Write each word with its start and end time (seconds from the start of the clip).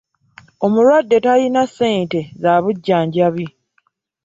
Omulwadde 0.65 1.17
talina 1.25 1.61
ssente 1.69 2.19
z'abujjanjabi. 2.41 3.45